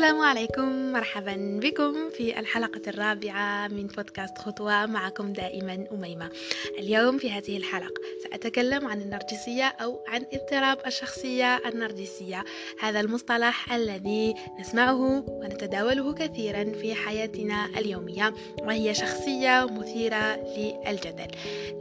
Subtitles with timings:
[0.00, 6.30] السلام عليكم مرحبا بكم في الحلقة الرابعة من بودكاست خطوة معكم دائما أميمة.
[6.78, 12.44] اليوم في هذه الحلقة سأتكلم عن النرجسية أو عن اضطراب الشخصية النرجسية.
[12.80, 21.30] هذا المصطلح الذي نسمعه ونتداوله كثيرا في حياتنا اليومية وهي شخصية مثيرة للجدل.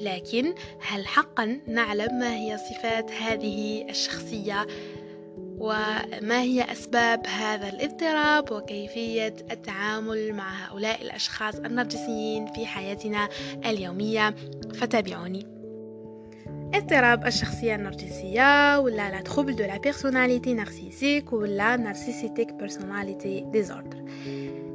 [0.00, 4.66] لكن هل حقا نعلم ما هي صفات هذه الشخصية
[5.58, 13.28] وما هي أسباب هذا الاضطراب وكيفية التعامل مع هؤلاء الأشخاص النرجسيين في حياتنا
[13.66, 14.34] اليومية؟
[14.74, 15.46] فتابعوني.
[16.74, 24.00] اضطراب الشخصية النرجسية ولا لا trouble de la personnalité narcissique ولا narcissistic personality disorder.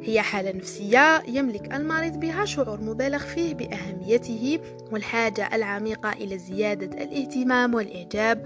[0.03, 4.59] هي حالة نفسية يملك المريض بها شعور مبالغ فيه بأهميته
[4.91, 8.45] والحاجة العميقة إلى زيادة الاهتمام والإعجاب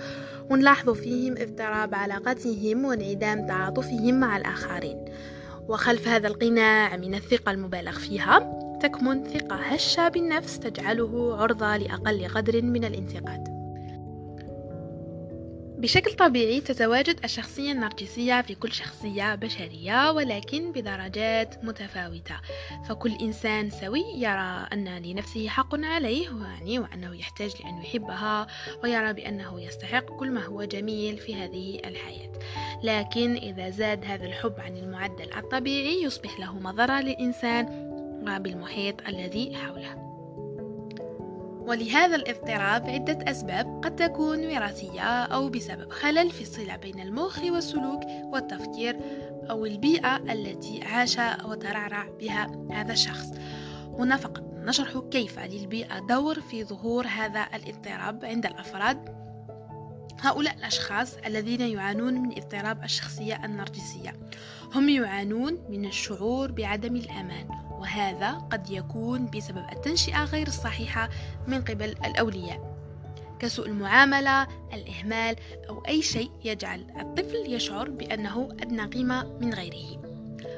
[0.50, 5.06] ونلاحظ فيهم اضطراب علاقتهم وانعدام تعاطفهم مع الآخرين.
[5.68, 12.62] وخلف هذا القناع من الثقة المبالغ فيها تكمن ثقة هشة بالنفس تجعله عرضة لأقل قدر
[12.62, 13.55] من الانتقاد.
[15.86, 22.36] بشكل طبيعي تتواجد الشخصية النرجسية في كل شخصية بشرية ولكن بدرجات متفاوتة.
[22.90, 28.48] فكل إنسان سوي يرى أن لنفسه حق عليه يعني وأنه يحتاج لأن يحبها
[28.84, 32.32] ويرى بأنه يستحق كل ما هو جميل في هذه الحياة.
[32.84, 37.66] لكن إذا زاد هذا الحب عن المعدل الطبيعي يصبح له مضرة للإنسان
[38.22, 40.05] وبالمحيط الذي حوله.
[41.68, 48.02] ولهذا الاضطراب عدة أسباب قد تكون وراثية أو بسبب خلل في الصلة بين المخ والسلوك
[48.24, 49.00] والتفكير
[49.50, 53.28] أو البيئة التي عاش وترعرع بها هذا الشخص.
[54.00, 59.16] هنا فقط نشرح كيف للبيئة دور في ظهور هذا الاضطراب عند الأفراد.
[60.20, 64.14] هؤلاء الأشخاص الذين يعانون من اضطراب الشخصية النرجسية
[64.74, 71.10] هم يعانون من الشعور بعدم الأمان وهذا قد يكون بسبب التنشئة غير الصحيحة
[71.48, 72.76] من قبل الأولياء
[73.40, 75.36] كسوء المعاملة، الإهمال
[75.70, 80.02] أو أي شيء يجعل الطفل يشعر بأنه أدنى قيمة من غيره.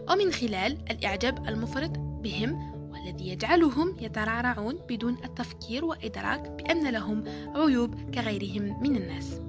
[0.10, 7.24] ومن خلال الإعجاب المفرط بهم والذي يجعلهم يترعرعون بدون التفكير وإدراك بأن لهم
[7.56, 9.47] عيوب كغيرهم من الناس.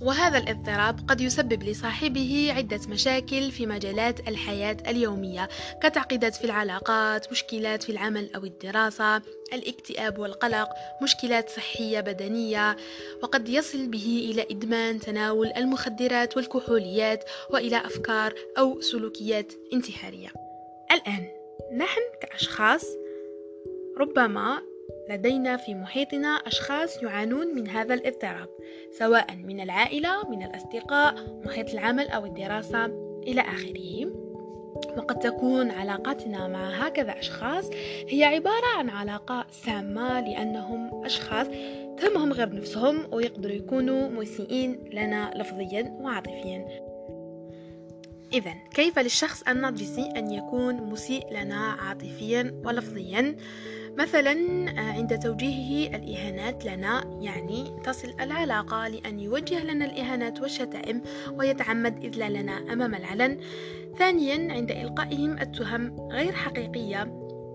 [0.00, 5.48] وهذا الاضطراب قد يسبب لصاحبه عدة مشاكل في مجالات الحياة اليومية
[5.82, 9.16] كتعقيدات في العلاقات، مشكلات في العمل أو الدراسة،
[9.52, 10.68] الاكتئاب والقلق،
[11.02, 12.76] مشكلات صحية بدنية،
[13.22, 20.28] وقد يصل به إلى إدمان تناول المخدرات والكحوليات وإلى أفكار أو سلوكيات انتحارية.
[20.92, 21.28] الآن
[21.76, 22.84] نحن كأشخاص
[23.98, 24.62] ربما
[25.10, 28.48] لدينا في محيطنا أشخاص يعانون من هذا الاضطراب
[28.98, 32.84] سواء من العائلة من الأصدقاء محيط العمل أو الدراسة
[33.26, 34.24] إلى آخره.
[34.96, 37.70] وقد تكون علاقاتنا مع هكذا أشخاص
[38.08, 41.46] هي عبارة عن علاقة سامة لأنهم أشخاص
[41.96, 46.93] تهمهم غير نفسهم ويقدروا يكونوا مسيئين لنا لفظيا وعاطفيا.
[48.34, 53.36] إذا كيف للشخص النرجسي أن يكون مسيء لنا عاطفيا ولفظيا؟
[53.98, 54.32] مثلا
[54.78, 61.02] آه، عند توجيهه الإهانات لنا يعني تصل العلاقة لأن يوجه لنا الإهانات والشتائم
[61.32, 63.40] ويتعمد إذلالنا أمام العلن
[63.98, 67.06] ثانيا عند إلقائهم التهم غير حقيقية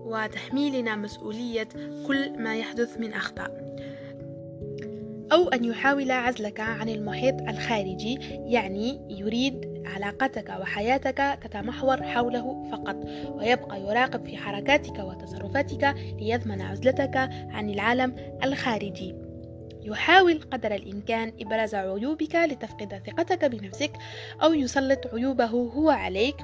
[0.04, 1.68] وتحميلنا مسؤولية
[2.06, 3.70] كل ما يحدث من أخطاء
[5.32, 12.96] أو أن يحاول عزلك عن المحيط الخارجي يعني يريد علاقتك وحياتك تتمحور حوله فقط
[13.28, 17.16] ويبقى يراقب في حركاتك وتصرفاتك ليضمن عزلتك
[17.50, 19.14] عن العالم الخارجي.
[19.82, 23.92] يحاول قدر الإمكان إبراز عيوبك لتفقد ثقتك بنفسك
[24.42, 26.36] أو يسلط عيوبه هو عليك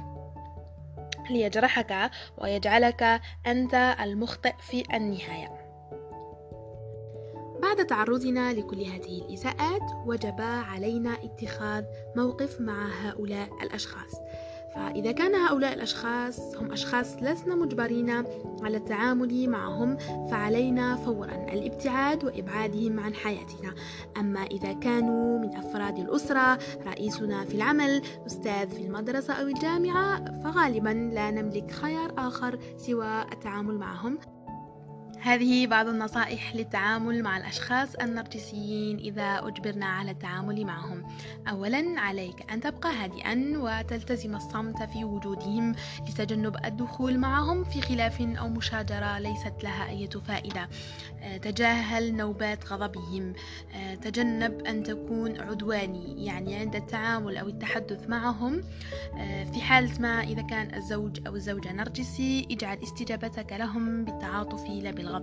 [1.30, 5.55] ليجرحك ويجعلك أنت المخطئ في النهاية.
[7.66, 11.84] بعد تعرضنا لكل هذه الإساءات وجب علينا اتخاذ
[12.16, 14.14] موقف مع هؤلاء الأشخاص.
[14.74, 18.10] فإذا كان هؤلاء الأشخاص هم أشخاص لسنا مجبرين
[18.62, 19.96] على التعامل معهم
[20.30, 23.74] فعلينا فورا الابتعاد وإبعادهم عن حياتنا.
[24.16, 31.10] أما إذا كانوا من أفراد الأسرة رئيسنا في العمل أستاذ في المدرسة أو الجامعة فغالبا
[31.14, 34.18] لا نملك خيار آخر سوى التعامل معهم.
[35.26, 41.02] هذه بعض النصائح للتعامل مع الأشخاص النرجسيين إذا أجبرنا على التعامل معهم.
[41.48, 45.74] أولا عليك أن تبقى هادئا وتلتزم الصمت في وجودهم
[46.08, 50.68] لتجنب الدخول معهم في خلاف أو مشاجرة ليست لها أي فائدة.
[51.20, 53.32] آه، تجاهل نوبات غضبهم.
[53.74, 58.60] آه، تجنب أن تكون عدواني يعني عند التعامل أو التحدث معهم.
[59.18, 64.90] آه، في حالة ما إذا كان الزوج أو الزوجة نرجسي اجعل استجابتك لهم بالتعاطف لا
[64.90, 65.15] بالغضب.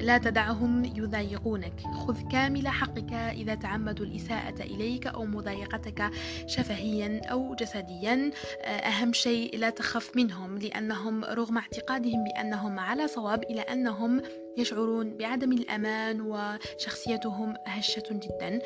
[0.00, 1.80] لا تدعهم يضايقونك.
[1.80, 6.10] خذ كامل حقك إذا تعمدوا الإساءة إليك أو مضايقتك
[6.46, 8.30] شفهيا أو جسديا.
[8.62, 14.22] آه، أهم شيء لا تخف منهم لأنهم رغم اعتقادهم بأنهم على صواب إلى أنهم
[14.58, 18.60] يشعرون بعدم الأمان وشخصيتهم هشة جدا.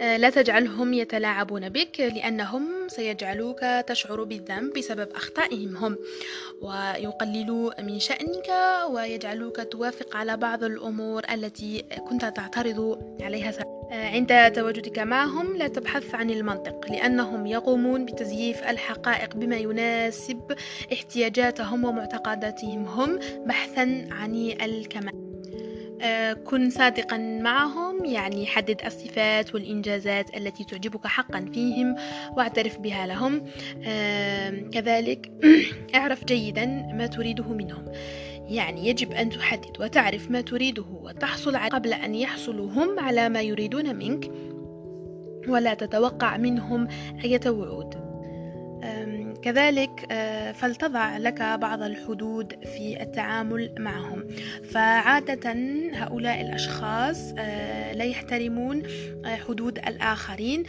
[0.00, 5.98] لا تجعلهم يتلاعبون بك لأنهم سيجعلوك تشعر بالذنب بسبب أخطائهم هم
[6.62, 8.48] ويقللوا من شأنك
[8.90, 13.52] ويجعلوك توافق على بعض الأمور التي كنت تعترض عليها
[13.92, 20.56] آه، عند تواجدك معهم لا تبحث عن المنطق لأنهم يقومون بتزييف الحقائق بما يناسب
[20.92, 25.14] احتياجاتهم ومعتقداتهم هم بحثا عن الكمال.
[25.14, 25.33] آه،
[26.44, 31.96] كن صادقا معهم يعني حدد الصفات والإنجازات التي تعجبك حقا فيهم
[32.36, 33.42] واعترف بها لهم.
[34.70, 35.32] كذلك
[35.94, 37.84] اعرف جيدا ما تريده منهم.
[38.48, 43.96] يعني يجب أن تحدد وتعرف ما تريده وتحصل قبل أن يحصلوا هم على ما يريدون
[43.96, 44.30] منك.
[45.48, 46.88] ولا تتوقع منهم
[47.24, 48.03] أي وعود
[49.44, 54.24] كذلك آه، فلتضع لك بعض الحدود في التعامل معهم.
[54.70, 55.52] فعادة
[55.94, 58.82] هؤلاء الأشخاص آه، لا يحترمون
[59.24, 60.62] آه، حدود الآخرين.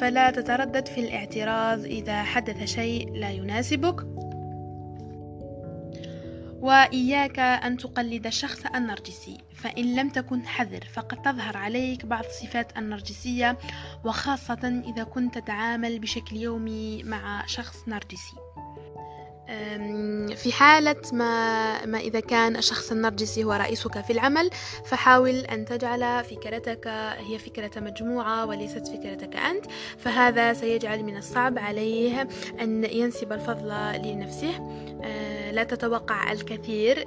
[0.00, 4.29] فلا تتردد في الاعتراض إذا حدث شيء لا يناسبك.
[6.60, 13.58] وإياك أن تقلد الشخص النرجسي فإن لم تكن حذر فقد تظهر عليك بعض صفات النرجسية
[14.04, 18.36] وخاصة إذا كنت تتعامل بشكل يومي مع شخص نرجسي.
[20.36, 24.50] في حالة ما, ما إذا كان الشخص النرجسي هو رئيسك في العمل
[24.84, 26.86] فحاول أن تجعل فكرتك
[27.18, 29.64] هي فكرة مجموعة وليست فكرتك أنت
[29.98, 32.28] فهذا سيجعل من الصعب عليه
[32.60, 33.68] أن ينسب الفضل
[34.04, 34.56] لنفسه.
[35.04, 37.04] أه، لا تتوقع الكثير.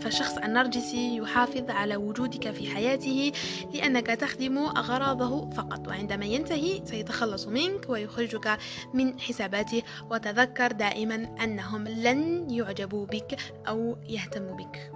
[0.00, 3.32] فالشخص النرجسي يحافظ على وجودك في حياته
[3.74, 8.58] لأنك تخدم أغراضه فقط وعندما ينتهي سيتخلص منك ويخرجك
[8.94, 9.82] من حساباته.
[10.10, 13.36] وتذكر دائما أنهم لن يعجبوا بك
[13.68, 14.93] أو يهتموا بك.